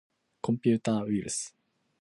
[0.41, 1.55] コンピューターウイルス